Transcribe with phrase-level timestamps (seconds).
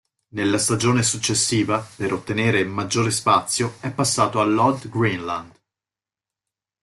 [0.29, 5.61] Nella stagione successiva, per ottenere maggiore spazio, è passato all'Odd Grenland.